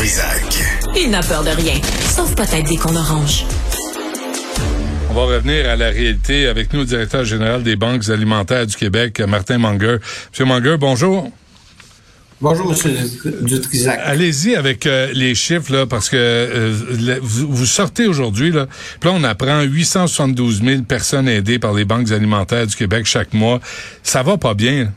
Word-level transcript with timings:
Trisac. 0.00 0.64
Il 0.96 1.10
n'a 1.10 1.20
peur 1.20 1.44
de 1.44 1.50
rien, 1.50 1.74
sauf 2.08 2.34
peut-être 2.34 2.66
des 2.66 2.78
qu'on 2.78 2.96
orange. 2.96 3.44
On 5.10 5.12
va 5.12 5.24
revenir 5.24 5.68
à 5.68 5.76
la 5.76 5.90
réalité 5.90 6.46
avec 6.46 6.72
nous, 6.72 6.80
le 6.80 6.86
directeur 6.86 7.26
général 7.26 7.62
des 7.62 7.76
banques 7.76 8.08
alimentaires 8.08 8.66
du 8.66 8.74
Québec, 8.76 9.20
Martin 9.20 9.58
Manger. 9.58 9.98
Monsieur 10.30 10.46
Manger, 10.46 10.76
bonjour. 10.80 11.30
Bonjour, 12.40 12.70
Monsieur 12.70 12.92
Dutrisac. 13.42 14.00
Allez-y 14.02 14.56
avec 14.56 14.86
euh, 14.86 15.10
les 15.12 15.34
chiffres, 15.34 15.70
là, 15.70 15.84
parce 15.84 16.08
que 16.08 16.16
euh, 16.16 17.18
vous, 17.20 17.66
sortez 17.66 18.06
aujourd'hui, 18.06 18.52
là, 18.52 18.68
puis 19.00 19.10
là, 19.10 19.16
on 19.20 19.22
apprend 19.22 19.60
872 19.60 20.62
000 20.64 20.82
personnes 20.84 21.28
aidées 21.28 21.58
par 21.58 21.74
les 21.74 21.84
banques 21.84 22.10
alimentaires 22.10 22.66
du 22.66 22.74
Québec 22.74 23.04
chaque 23.04 23.34
mois. 23.34 23.60
Ça 24.02 24.22
va 24.22 24.38
pas 24.38 24.54
bien. 24.54 24.94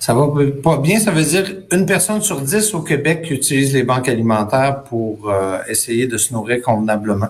Ça 0.00 0.14
va 0.14 0.28
pas 0.62 0.78
bien. 0.78 0.98
Ça 0.98 1.10
veut 1.10 1.22
dire 1.22 1.44
une 1.70 1.84
personne 1.84 2.22
sur 2.22 2.40
dix 2.40 2.72
au 2.72 2.80
Québec 2.80 3.20
qui 3.22 3.34
utilise 3.34 3.74
les 3.74 3.82
banques 3.82 4.08
alimentaires 4.08 4.82
pour 4.84 5.28
euh, 5.28 5.58
essayer 5.68 6.06
de 6.06 6.16
se 6.16 6.32
nourrir 6.32 6.62
convenablement. 6.62 7.28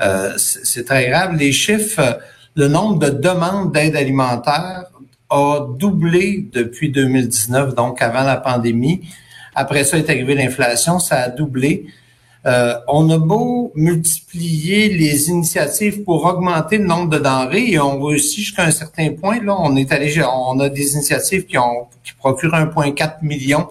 Euh, 0.00 0.32
c'est 0.36 0.84
très 0.84 1.08
grave. 1.08 1.34
Les 1.36 1.50
chiffres, 1.50 2.20
le 2.54 2.68
nombre 2.68 3.00
de 3.00 3.10
demandes 3.10 3.72
d'aide 3.72 3.96
alimentaire 3.96 4.84
a 5.28 5.66
doublé 5.76 6.48
depuis 6.52 6.90
2019, 6.90 7.74
donc 7.74 8.00
avant 8.00 8.22
la 8.22 8.36
pandémie. 8.36 9.00
Après 9.56 9.82
ça 9.82 9.98
est 9.98 10.08
arrivé 10.08 10.36
l'inflation, 10.36 11.00
ça 11.00 11.16
a 11.16 11.28
doublé. 11.30 11.86
Euh, 12.46 12.74
on 12.88 13.08
a 13.08 13.16
beau 13.16 13.72
multiplier 13.74 14.90
les 14.90 15.28
initiatives 15.30 16.02
pour 16.02 16.26
augmenter 16.26 16.76
le 16.76 16.84
nombre 16.84 17.08
de 17.08 17.18
denrées 17.18 17.70
et 17.70 17.78
on 17.78 18.02
réussit 18.02 18.40
jusqu'à 18.40 18.64
un 18.64 18.70
certain 18.70 19.12
point. 19.12 19.42
Là, 19.42 19.56
on 19.58 19.74
est 19.76 19.90
allé, 19.92 20.22
on 20.22 20.60
a 20.60 20.68
des 20.68 20.92
initiatives 20.92 21.46
qui 21.46 21.56
ont 21.56 21.86
qui 22.04 22.12
procurent 22.12 22.52
1,4 22.52 23.22
million 23.22 23.68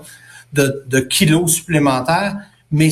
de, 0.54 0.84
de 0.88 1.00
kilos 1.00 1.52
supplémentaires, 1.52 2.36
mais 2.72 2.90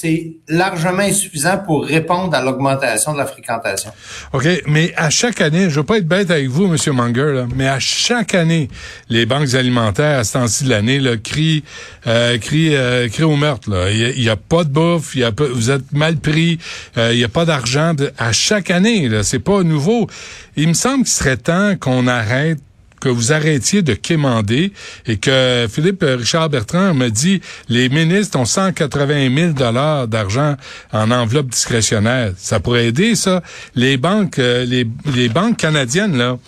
c'est 0.00 0.32
largement 0.48 1.02
insuffisant 1.02 1.58
pour 1.58 1.84
répondre 1.84 2.34
à 2.34 2.42
l'augmentation 2.42 3.12
de 3.12 3.18
la 3.18 3.26
fréquentation. 3.26 3.92
OK, 4.32 4.46
mais 4.66 4.94
à 4.96 5.10
chaque 5.10 5.42
année, 5.42 5.68
je 5.68 5.80
veux 5.80 5.84
pas 5.84 5.98
être 5.98 6.08
bête 6.08 6.30
avec 6.30 6.48
vous, 6.48 6.68
Monsieur 6.68 6.92
Munger, 6.92 7.32
là, 7.34 7.46
mais 7.54 7.68
à 7.68 7.78
chaque 7.78 8.34
année, 8.34 8.70
les 9.10 9.26
banques 9.26 9.52
alimentaires, 9.54 10.20
à 10.20 10.24
ce 10.24 10.34
temps-ci 10.34 10.64
de 10.64 10.70
l'année, 10.70 11.00
crient, 11.22 11.64
euh, 12.06 12.38
crient, 12.38 12.76
euh, 12.76 13.08
crient 13.08 13.24
au 13.24 13.36
meurtre. 13.36 13.68
Il 13.90 14.22
y, 14.22 14.30
a, 14.30 14.36
pas 14.36 14.64
de 14.64 14.70
bouffe, 14.70 15.14
y 15.16 15.24
a, 15.24 15.32
vous 15.36 15.70
êtes 15.70 15.92
mal 15.92 16.16
pris, 16.16 16.58
euh, 16.96 17.10
il 17.12 17.18
y 17.18 17.24
a 17.24 17.28
pas 17.28 17.44
d'argent. 17.44 17.94
À 18.16 18.32
chaque 18.32 18.70
année, 18.70 19.08
là, 19.08 19.22
c'est 19.22 19.38
pas 19.38 19.62
nouveau. 19.62 20.08
Il 20.56 20.68
me 20.68 20.74
semble 20.74 21.04
qu'il 21.04 21.12
serait 21.12 21.36
temps 21.36 21.76
qu'on 21.76 22.06
arrête 22.06 22.58
que 23.00 23.08
vous 23.08 23.32
arrêtiez 23.32 23.82
de 23.82 23.94
quémander 23.94 24.72
et 25.06 25.16
que 25.16 25.66
Philippe 25.70 26.04
Richard 26.06 26.50
Bertrand 26.50 26.94
me 26.94 27.08
dit 27.08 27.40
les 27.68 27.88
ministres 27.88 28.38
ont 28.38 28.44
180 28.44 29.34
000 29.34 29.52
dollars 29.52 30.06
d'argent 30.06 30.56
en 30.92 31.10
enveloppe 31.10 31.48
discrétionnaire. 31.48 32.32
Ça 32.36 32.60
pourrait 32.60 32.86
aider 32.86 33.14
ça. 33.14 33.42
Les 33.74 33.96
banques, 33.96 34.38
euh, 34.38 34.64
les, 34.64 34.86
les 35.14 35.28
banques 35.28 35.56
canadiennes 35.56 36.16
là 36.16 36.38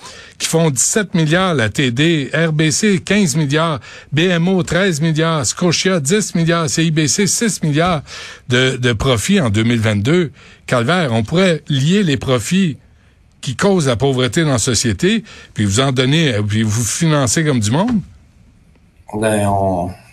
qui 0.42 0.48
font 0.48 0.70
17 0.70 1.14
milliards, 1.14 1.54
la 1.54 1.68
TD, 1.68 2.30
RBC 2.34 3.02
15 3.04 3.36
milliards, 3.36 3.78
BMO 4.10 4.64
13 4.64 5.00
milliards, 5.00 5.46
Scotia 5.46 6.00
10 6.00 6.34
milliards, 6.34 6.68
CIBC 6.68 7.28
6 7.28 7.62
milliards 7.62 8.02
de, 8.48 8.76
de 8.76 8.92
profits 8.92 9.40
en 9.40 9.50
2022. 9.50 10.32
Calvaire, 10.66 11.12
on 11.12 11.22
pourrait 11.22 11.62
lier 11.68 12.02
les 12.02 12.16
profits 12.16 12.76
qui 13.42 13.56
cause 13.56 13.88
la 13.88 13.96
pauvreté 13.96 14.44
dans 14.44 14.52
la 14.52 14.58
société, 14.58 15.24
puis 15.52 15.66
vous 15.66 15.80
en 15.80 15.92
donnez, 15.92 16.32
puis 16.48 16.62
vous 16.62 16.84
financez 16.84 17.44
comme 17.44 17.60
du 17.60 17.70
monde? 17.70 18.00
Ben, 19.14 19.46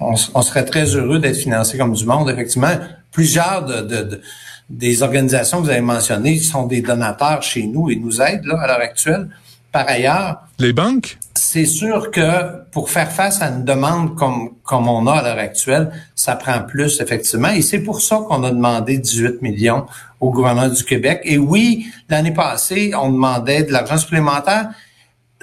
on, 0.02 0.42
serait 0.42 0.66
très 0.66 0.86
heureux 0.96 1.20
d'être 1.20 1.38
financé 1.38 1.78
comme 1.78 1.94
du 1.94 2.06
monde. 2.06 2.30
Effectivement, 2.30 2.78
plusieurs 3.12 3.66
de, 3.66 3.82
de, 3.82 4.22
des 4.70 5.04
organisations 5.04 5.60
que 5.60 5.64
vous 5.64 5.70
avez 5.70 5.82
mentionnées 5.82 6.38
sont 6.40 6.68
des 6.68 6.82
donateurs 6.82 7.42
chez 7.42 7.66
nous 7.66 7.90
et 7.90 7.96
nous 7.96 8.22
aident 8.22 8.46
là, 8.46 8.60
à 8.62 8.68
l'heure 8.68 8.82
actuelle. 8.82 9.30
Par 9.72 9.88
ailleurs, 9.88 10.42
les 10.58 10.74
banques? 10.74 11.18
c'est 11.50 11.66
sûr 11.66 12.12
que 12.12 12.64
pour 12.72 12.90
faire 12.90 13.12
face 13.12 13.42
à 13.42 13.48
une 13.48 13.66
demande 13.66 14.16
comme, 14.16 14.52
comme 14.64 14.88
on 14.88 15.08
a 15.08 15.14
à 15.14 15.24
l'heure 15.24 15.40
actuelle, 15.40 15.92
ça 16.14 16.36
prend 16.36 16.62
plus, 16.62 17.02
effectivement. 17.02 17.50
Et 17.50 17.62
c'est 17.62 17.80
pour 17.80 18.02
ça 18.02 18.20
qu'on 18.28 18.44
a 18.44 18.52
demandé 18.52 18.98
18 18.98 19.42
millions 19.42 19.86
au 20.20 20.32
gouvernement 20.32 20.68
du 20.68 20.84
Québec. 20.84 21.22
Et 21.24 21.38
oui, 21.38 21.88
l'année 22.10 22.34
passée, 22.34 22.92
on 22.96 23.10
demandait 23.12 23.64
de 23.64 23.72
l'argent 23.72 23.98
supplémentaire. 23.98 24.70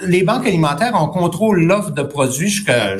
Les 0.05 0.21
banques 0.21 0.45
alimentaires, 0.45 0.93
on 0.93 1.07
contrôle 1.07 1.63
l'offre 1.63 1.89
de 1.89 2.03
produits 2.03 2.49
jusqu'à 2.49 2.97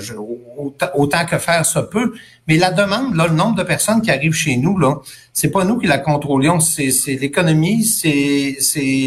autant 0.95 1.25
que 1.25 1.37
faire 1.37 1.63
se 1.63 1.77
peut. 1.77 2.13
Mais 2.47 2.57
la 2.57 2.71
demande, 2.71 3.15
là, 3.15 3.27
le 3.27 3.35
nombre 3.35 3.55
de 3.55 3.63
personnes 3.63 4.01
qui 4.01 4.09
arrivent 4.09 4.33
chez 4.33 4.57
nous, 4.57 4.79
là, 4.79 4.95
c'est 5.31 5.51
pas 5.51 5.63
nous 5.63 5.77
qui 5.77 5.85
la 5.85 5.99
contrôlions, 5.99 6.59
c'est 6.59 6.89
l'économie, 7.21 7.83
c'est 7.83 8.57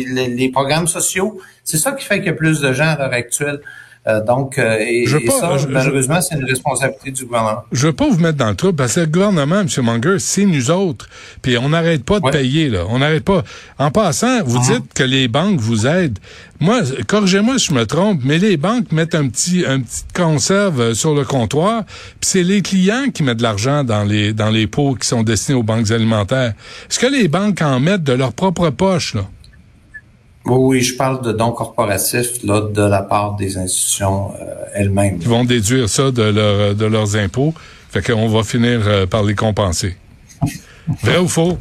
les 0.06 0.51
programmes 0.53 0.87
sociaux. 0.87 1.41
C'est 1.65 1.78
ça 1.78 1.91
qui 1.93 2.05
fait 2.05 2.19
qu'il 2.19 2.27
y 2.27 2.31
a 2.31 2.34
plus 2.34 2.61
de 2.61 2.73
gens 2.73 2.87
à 2.87 2.97
l'heure 2.97 3.12
actuelle. 3.12 3.61
Euh, 4.06 4.25
donc, 4.25 4.59
euh, 4.59 4.78
et, 4.81 5.06
ça, 5.06 5.56
malheureusement, 5.69 6.22
c'est 6.22 6.34
une 6.34 6.47
responsabilité 6.47 7.11
du 7.11 7.27
gouvernement. 7.27 7.65
Je 7.71 7.88
veux 7.88 7.93
pas 7.93 8.09
vous 8.09 8.19
mettre 8.19 8.38
dans 8.38 8.49
le 8.49 8.55
trou 8.55 8.72
parce 8.72 8.94
que 8.94 9.00
le 9.00 9.06
gouvernement, 9.06 9.61
M. 9.61 9.69
Munger, 9.83 10.19
c'est 10.19 10.47
nous 10.47 10.71
autres. 10.71 11.06
Puis 11.43 11.59
on 11.59 11.69
n'arrête 11.69 12.03
pas 12.05 12.19
de 12.19 12.31
payer, 12.31 12.71
là. 12.71 12.84
On 12.89 13.00
n'arrête 13.00 13.25
pas. 13.25 13.44
En 13.78 13.91
passant, 13.91 14.43
vous 14.43 14.59
uh-huh. 14.59 14.81
dites 14.81 14.94
que 14.94 15.03
les 15.03 15.28
banques 15.28 15.60
vous 15.60 15.87
aident. 15.87 16.19
Moi, 16.60 16.81
corrigez-moi 17.06 17.59
si 17.59 17.66
je 17.66 17.75
me 17.75 17.84
trompe, 17.84 18.21
mais 18.25 18.39
les 18.39 18.56
banques 18.56 18.91
mettent 18.91 19.15
un 19.15 19.28
petit, 19.28 19.65
un 19.66 19.81
petit 19.81 20.05
conserve 20.15 20.81
euh, 20.81 20.94
sur 20.94 21.15
le 21.15 21.25
comptoir, 21.25 21.84
puis 21.84 22.19
c'est 22.21 22.43
les 22.43 22.62
clients 22.62 23.10
qui 23.12 23.22
mettent 23.22 23.39
de 23.39 23.43
l'argent 23.43 23.84
dans 23.84 24.05
les, 24.05 24.33
dans 24.33 24.50
les 24.50 24.66
pots 24.66 24.94
qui 24.94 25.09
sont 25.09 25.22
destinés 25.22 25.59
aux 25.59 25.62
banques 25.62 25.91
alimentaires. 25.91 26.55
Est-ce 26.91 26.99
que 26.99 27.06
les 27.06 27.28
banques 27.28 27.60
en 27.62 27.81
mettent 27.81 28.05
de 28.05 28.12
leur 28.12 28.33
propre 28.33 28.71
poche, 28.71 29.15
là? 29.15 29.22
Oui, 30.47 30.81
je 30.81 30.97
parle 30.97 31.23
de 31.23 31.33
dons 31.33 31.53
corporatifs 31.53 32.43
là, 32.43 32.62
de 32.62 32.83
la 32.83 33.03
part 33.03 33.37
des 33.37 33.59
institutions 33.59 34.33
euh, 34.41 34.55
elles-mêmes. 34.75 35.19
Ils 35.21 35.28
vont 35.28 35.45
déduire 35.45 35.89
ça 35.89 36.11
de, 36.11 36.23
leur, 36.23 36.75
de 36.75 36.84
leurs 36.87 37.17
impôts. 37.17 37.55
Fait 37.91 38.03
qu'on 38.03 38.28
va 38.28 38.43
finir 38.43 38.81
euh, 38.87 39.06
par 39.06 39.23
les 39.23 39.34
compenser. 39.34 39.97
Vrai 41.03 41.19
ou 41.19 41.28
faux? 41.28 41.59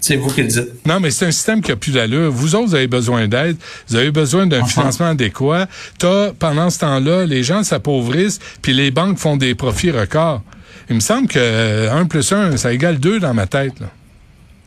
C'est 0.00 0.16
vous 0.16 0.30
qui 0.30 0.42
le 0.42 0.48
dites. 0.48 0.86
Non, 0.86 1.00
mais 1.00 1.10
c'est 1.10 1.26
un 1.26 1.30
système 1.32 1.60
qui 1.60 1.72
a 1.72 1.76
plus 1.76 1.92
d'allure. 1.92 2.30
Vous 2.30 2.54
autres, 2.54 2.68
vous 2.68 2.74
avez 2.74 2.86
besoin 2.86 3.26
d'aide. 3.26 3.56
Vous 3.88 3.96
avez 3.96 4.10
besoin 4.10 4.46
d'un 4.46 4.64
financement 4.64 5.06
adéquat. 5.06 5.66
T'as, 5.98 6.32
pendant 6.32 6.70
ce 6.70 6.78
temps-là, 6.80 7.26
les 7.26 7.42
gens 7.42 7.64
s'appauvrissent, 7.64 8.38
puis 8.62 8.72
les 8.72 8.90
banques 8.90 9.18
font 9.18 9.36
des 9.36 9.54
profits 9.54 9.90
records. 9.90 10.42
Il 10.88 10.96
me 10.96 11.00
semble 11.00 11.26
que 11.26 11.38
1 11.38 11.42
euh, 11.42 12.04
plus 12.04 12.32
1, 12.32 12.56
ça 12.56 12.72
égale 12.72 12.98
2 12.98 13.18
dans 13.18 13.34
ma 13.34 13.46
tête. 13.46 13.80
Là. 13.80 13.88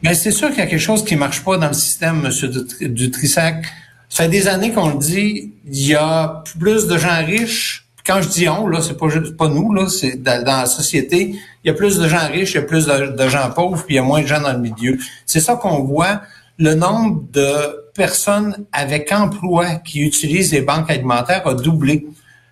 Mais 0.02 0.14
c'est 0.14 0.32
sûr 0.32 0.50
qu'il 0.50 0.60
y 0.60 0.62
a 0.62 0.68
quelque 0.68 0.80
chose 0.80 1.04
qui 1.04 1.16
marche 1.16 1.44
pas 1.44 1.58
dans 1.58 1.68
le 1.68 1.74
système, 1.74 2.22
Monsieur 2.22 2.50
Dutrissac. 2.82 3.66
Ça 4.08 4.24
fait 4.24 4.30
des 4.30 4.48
années 4.48 4.72
qu'on 4.72 4.90
le 4.90 4.98
dit, 4.98 5.54
il 5.68 5.88
y 5.88 5.96
a 5.96 6.44
plus 6.60 6.88
de 6.88 6.98
gens 6.98 7.24
riches. 7.26 7.86
Quand 8.06 8.22
je 8.22 8.30
dis 8.30 8.50
on, 8.50 8.68
là, 8.68 8.82
c'est 8.82 8.98
pas 8.98 9.08
pas 9.38 9.50
nous, 9.50 9.74
là, 9.74 9.88
c'est 9.88 10.24
dans, 10.24 10.44
la 10.46 10.66
société. 10.66 11.36
Il 11.64 11.68
y 11.68 11.70
a 11.70 11.74
plus 11.74 11.98
de 11.98 12.08
gens 12.08 12.28
riches, 12.28 12.54
il 12.54 12.56
y 12.56 12.60
a 12.60 12.64
plus 12.64 12.88
de, 12.88 13.28
gens 13.28 13.52
pauvres, 13.52 13.84
puis 13.86 13.96
il 13.96 13.98
y 13.98 14.00
a 14.00 14.04
moins 14.04 14.22
de 14.22 14.28
gens 14.28 14.42
dans 14.42 14.54
le 14.54 14.60
milieu. 14.60 14.98
C'est 15.26 15.42
ça 15.42 15.56
qu'on 15.56 15.84
voit. 15.84 16.22
Le 16.58 16.74
nombre 16.74 17.24
de 17.32 17.92
personnes 17.94 18.66
avec 18.72 19.12
emploi 19.12 19.76
qui 19.76 20.02
utilisent 20.02 20.52
les 20.52 20.62
banques 20.62 20.90
alimentaires 20.90 21.46
a 21.48 21.54
doublé 21.54 22.06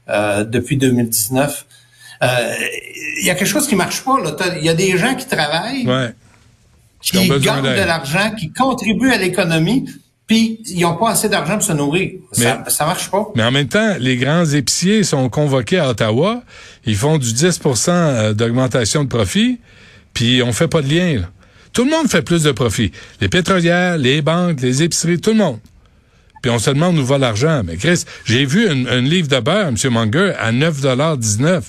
euh, 0.09 0.43
depuis 0.43 0.77
2019. 0.77 1.65
Euh, 2.21 2.27
il 3.19 3.25
y 3.25 3.29
a 3.29 3.35
quelque 3.35 3.47
chose 3.47 3.67
qui 3.67 3.75
marche 3.75 4.03
pas. 4.03 4.17
Il 4.57 4.63
y 4.63 4.69
a 4.69 4.73
des 4.73 4.97
gens 4.97 5.15
qui 5.15 5.25
travaillent. 5.25 5.85
Ouais 5.87 6.13
qui 7.11 7.27
gagnent 7.39 7.63
de 7.63 7.85
l'argent, 7.85 8.31
qui 8.37 8.51
contribuent 8.51 9.11
à 9.11 9.17
l'économie, 9.17 9.85
puis 10.27 10.59
ils 10.67 10.81
n'ont 10.81 10.97
pas 10.97 11.11
assez 11.11 11.29
d'argent 11.29 11.53
pour 11.53 11.63
se 11.63 11.73
nourrir. 11.73 12.11
ça, 12.33 12.63
ça 12.67 12.85
marche 12.85 13.09
pas. 13.09 13.27
Mais 13.35 13.43
en 13.43 13.51
même 13.51 13.69
temps, 13.69 13.95
les 13.99 14.17
grands 14.17 14.45
épiciers 14.45 15.03
sont 15.03 15.29
convoqués 15.29 15.79
à 15.79 15.89
Ottawa, 15.89 16.43
ils 16.85 16.95
font 16.95 17.17
du 17.17 17.29
10% 17.29 17.89
euh, 17.89 18.33
d'augmentation 18.33 19.03
de 19.03 19.09
profit, 19.09 19.59
puis 20.13 20.43
on 20.43 20.51
fait 20.51 20.67
pas 20.67 20.81
de 20.81 20.93
lien. 20.93 21.21
Tout 21.73 21.85
le 21.85 21.91
monde 21.91 22.09
fait 22.09 22.23
plus 22.23 22.43
de 22.43 22.51
profit. 22.51 22.91
Les 23.21 23.29
pétrolières, 23.29 23.97
les 23.97 24.21
banques, 24.21 24.61
les 24.61 24.83
épiceries, 24.83 25.19
tout 25.19 25.29
le 25.29 25.37
monde. 25.37 25.59
Puis 26.41 26.51
on 26.51 26.59
se 26.59 26.69
demande 26.69 26.97
où 26.97 27.05
va 27.05 27.17
l'argent. 27.17 27.61
Mais 27.63 27.77
Chris, 27.77 28.03
j'ai 28.25 28.45
vu 28.45 28.67
un, 28.67 29.01
livre 29.01 29.27
de 29.27 29.39
beurre, 29.39 29.67
M. 29.67 29.75
Munger, 29.91 30.33
à 30.39 30.51
9,19 30.51 31.61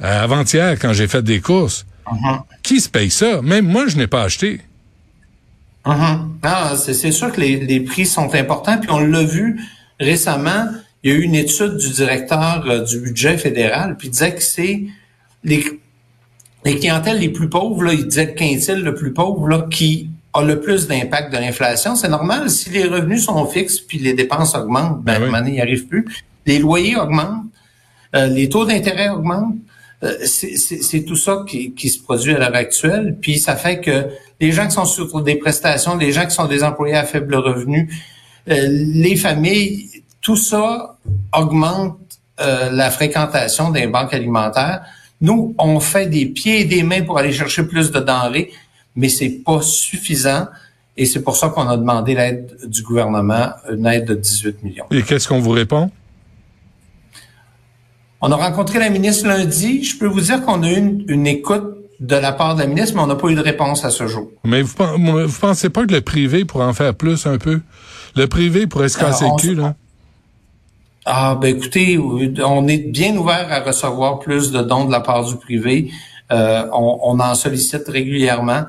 euh, 0.00 0.22
avant-hier 0.24 0.78
quand 0.78 0.92
j'ai 0.92 1.08
fait 1.08 1.22
des 1.22 1.40
courses. 1.40 1.86
Uh-huh. 2.06 2.42
Qui 2.62 2.80
se 2.80 2.88
paye 2.88 3.10
ça? 3.10 3.42
Même 3.42 3.66
moi, 3.66 3.86
je 3.86 3.96
n'ai 3.96 4.06
pas 4.06 4.22
acheté. 4.22 4.60
Uh 5.86 5.90
c'est 6.76 7.10
sûr 7.10 7.32
que 7.32 7.40
les, 7.40 7.80
prix 7.80 8.06
sont 8.06 8.34
importants. 8.34 8.78
Puis 8.78 8.90
on 8.90 9.00
l'a 9.00 9.22
vu 9.22 9.60
récemment, 9.98 10.66
il 11.02 11.12
y 11.12 11.14
a 11.14 11.16
eu 11.16 11.22
une 11.22 11.34
étude 11.34 11.76
du 11.76 11.90
directeur 11.90 12.64
euh, 12.66 12.84
du 12.84 13.00
budget 13.00 13.36
fédéral, 13.36 13.96
puis 13.96 14.08
il 14.08 14.10
disait 14.12 14.34
que 14.34 14.42
c'est 14.42 14.84
les, 15.44 15.64
les 16.64 16.78
clientèles 16.78 17.18
les 17.18 17.28
plus 17.28 17.48
pauvres, 17.48 17.82
là, 17.82 17.92
il 17.92 18.06
disait 18.06 18.26
le 18.26 18.32
quintile 18.32 18.82
le 18.82 18.94
plus 18.94 19.12
pauvre, 19.12 19.48
là, 19.48 19.66
qui 19.70 20.10
a 20.34 20.42
le 20.42 20.60
plus 20.60 20.86
d'impact 20.86 21.32
de 21.32 21.38
l'inflation. 21.38 21.94
C'est 21.94 22.08
normal, 22.08 22.48
si 22.48 22.70
les 22.70 22.84
revenus 22.84 23.24
sont 23.24 23.44
fixes 23.46 23.80
puis 23.80 23.98
les 23.98 24.14
dépenses 24.14 24.54
augmentent, 24.54 25.02
ben, 25.02 25.30
ben 25.30 25.44
il 25.46 25.54
n'y 25.54 25.60
arrive 25.60 25.86
plus. 25.86 26.06
Les 26.46 26.58
loyers 26.58 26.96
augmentent, 26.96 27.44
euh, 28.14 28.26
les 28.26 28.48
taux 28.48 28.64
d'intérêt 28.64 29.08
augmentent. 29.08 29.56
Euh, 30.02 30.16
c'est 30.24 31.04
tout 31.04 31.16
ça 31.16 31.44
qui, 31.46 31.72
qui, 31.74 31.88
se 31.88 32.02
produit 32.02 32.34
à 32.34 32.38
l'heure 32.38 32.54
actuelle. 32.54 33.16
Puis 33.20 33.38
ça 33.38 33.54
fait 33.54 33.80
que 33.80 34.06
les 34.40 34.50
gens 34.50 34.66
qui 34.66 34.72
sont 34.72 34.84
sur 34.84 35.22
des 35.22 35.36
prestations, 35.36 35.96
les 35.96 36.12
gens 36.12 36.24
qui 36.24 36.34
sont 36.34 36.46
des 36.46 36.64
employés 36.64 36.96
à 36.96 37.04
faible 37.04 37.36
revenu, 37.36 37.88
euh, 38.50 38.66
les 38.68 39.14
familles, 39.14 40.02
tout 40.20 40.36
ça 40.36 40.98
augmente 41.36 41.98
euh, 42.40 42.70
la 42.72 42.90
fréquentation 42.90 43.70
des 43.70 43.86
banques 43.86 44.12
alimentaires. 44.12 44.82
Nous, 45.20 45.54
on 45.58 45.78
fait 45.78 46.06
des 46.06 46.26
pieds 46.26 46.62
et 46.62 46.64
des 46.64 46.82
mains 46.82 47.02
pour 47.02 47.18
aller 47.18 47.32
chercher 47.32 47.62
plus 47.62 47.92
de 47.92 48.00
denrées, 48.00 48.50
mais 48.96 49.08
c'est 49.08 49.42
pas 49.44 49.62
suffisant. 49.62 50.48
Et 50.96 51.06
c'est 51.06 51.22
pour 51.22 51.36
ça 51.36 51.48
qu'on 51.48 51.68
a 51.68 51.76
demandé 51.76 52.14
l'aide 52.14 52.56
du 52.66 52.82
gouvernement, 52.82 53.50
une 53.70 53.86
aide 53.86 54.06
de 54.06 54.14
18 54.14 54.62
millions. 54.64 54.84
Et 54.90 55.02
qu'est-ce 55.02 55.28
qu'on 55.28 55.40
vous 55.40 55.50
répond? 55.50 55.90
On 58.24 58.30
a 58.30 58.36
rencontré 58.36 58.78
la 58.78 58.88
ministre 58.88 59.26
lundi. 59.26 59.82
Je 59.82 59.98
peux 59.98 60.06
vous 60.06 60.20
dire 60.20 60.44
qu'on 60.44 60.62
a 60.62 60.70
eu 60.70 61.04
une, 61.08 61.26
écoute 61.26 61.74
de 61.98 62.14
la 62.14 62.30
part 62.30 62.54
de 62.54 62.60
la 62.60 62.68
ministre, 62.68 62.94
mais 62.94 63.02
on 63.02 63.08
n'a 63.08 63.16
pas 63.16 63.26
eu 63.26 63.34
de 63.34 63.40
réponse 63.40 63.84
à 63.84 63.90
ce 63.90 64.06
jour. 64.06 64.30
Mais 64.44 64.62
vous, 64.62 64.74
vous 64.76 65.38
pensez 65.40 65.70
pas 65.70 65.84
que 65.84 65.92
le 65.92 66.00
privé 66.02 66.44
pourrait 66.44 66.66
en 66.66 66.72
faire 66.72 66.94
plus 66.94 67.26
un 67.26 67.38
peu? 67.38 67.60
Le 68.14 68.28
privé 68.28 68.68
pourrait 68.68 68.88
se 68.88 68.96
casser 68.96 69.24
le 69.24 69.40
cul, 69.40 69.54
là? 69.56 69.74
Ah, 71.04 71.36
ben 71.40 71.56
écoutez, 71.56 71.98
on 71.98 72.68
est 72.68 72.78
bien 72.78 73.16
ouvert 73.16 73.48
à 73.50 73.58
recevoir 73.58 74.20
plus 74.20 74.52
de 74.52 74.62
dons 74.62 74.84
de 74.84 74.92
la 74.92 75.00
part 75.00 75.24
du 75.24 75.34
privé. 75.36 75.90
Euh, 76.30 76.64
on, 76.72 77.18
en 77.18 77.34
sollicite 77.34 77.88
régulièrement. 77.88 78.62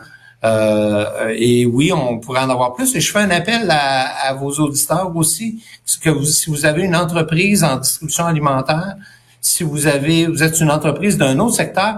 Euh, 0.44 1.32
et 1.38 1.68
oui, 1.68 1.92
on 1.94 2.18
pourrait 2.18 2.42
en 2.42 2.50
avoir 2.50 2.74
plus. 2.74 2.96
Et 2.96 3.02
je 3.02 3.12
fais 3.12 3.20
un 3.20 3.30
appel 3.30 3.70
à, 3.70 4.34
vos 4.34 4.50
auditeurs 4.50 5.16
aussi, 5.16 5.64
que 6.02 6.10
vous, 6.10 6.26
si 6.26 6.50
vous 6.50 6.66
avez 6.66 6.82
une 6.82 6.96
entreprise 6.96 7.64
en 7.64 7.78
distribution 7.78 8.26
alimentaire, 8.26 8.96
si 9.44 9.64
vous 9.64 9.88
avez, 9.88 10.26
vous 10.26 10.42
êtes 10.42 10.60
une 10.62 10.72
entreprise 10.72 11.18
d'un 11.18 11.38
autre 11.40 11.56
secteur, 11.56 11.96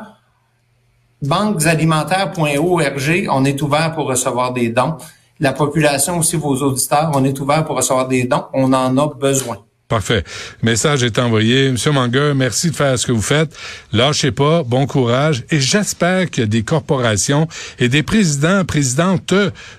banquesalimentaires.org, 1.21 3.27
on 3.31 3.45
est 3.45 3.61
ouvert 3.61 3.93
pour 3.93 4.07
recevoir 4.07 4.51
des 4.51 4.69
dons. 4.69 4.97
La 5.39 5.53
population 5.53 6.17
aussi, 6.17 6.37
vos 6.37 6.55
auditeurs, 6.63 7.11
on 7.13 7.23
est 7.23 7.39
ouvert 7.39 7.63
pour 7.63 7.75
recevoir 7.75 8.07
des 8.07 8.23
dons. 8.23 8.45
On 8.53 8.73
en 8.73 8.97
a 8.97 9.13
besoin. 9.13 9.59
Parfait. 9.87 10.23
message 10.63 11.03
est 11.03 11.19
envoyé. 11.19 11.71
Monsieur 11.71 11.91
Manger, 11.91 12.33
merci 12.35 12.71
de 12.71 12.75
faire 12.75 12.97
ce 12.97 13.05
que 13.05 13.11
vous 13.11 13.21
faites. 13.21 13.55
Lâchez 13.93 14.31
pas, 14.31 14.63
bon 14.63 14.87
courage. 14.87 15.43
Et 15.51 15.59
j'espère 15.59 16.31
qu'il 16.31 16.41
y 16.41 16.45
a 16.45 16.47
des 16.47 16.63
corporations 16.63 17.47
et 17.77 17.89
des 17.89 18.01
présidents, 18.01 18.65
présidentes 18.65 19.35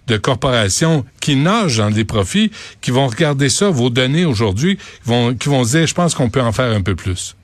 de 0.07 0.17
corporations 0.17 1.05
qui 1.21 1.35
nagent 1.35 1.79
dans 1.79 1.91
des 1.91 2.05
profits, 2.05 2.53
qui 2.81 2.93
vont 2.93 3.09
regarder 3.09 3.49
ça, 3.49 3.69
vos 3.69 3.91
données 3.91 4.25
aujourd'hui, 4.25 4.77
qui 4.77 5.11
vont, 5.11 5.35
qui 5.35 5.49
vont 5.49 5.65
dire, 5.65 5.89
je 5.89 5.95
pense 5.95 6.15
qu'on 6.15 6.31
peut 6.31 6.43
en 6.43 6.53
faire 6.53 6.73
un 6.73 6.83
peu 6.83 6.95
plus. 6.95 7.35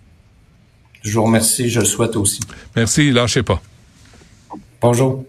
Je 1.02 1.14
vous 1.14 1.25
remercie, 1.25 1.69
je 1.69 1.81
le 1.81 1.87
souhaite 1.87 2.16
aussi. 2.16 2.40
Merci, 2.76 3.10
lâchez 3.10 3.43
pas. 3.43 3.60
Bonjour. 4.81 5.25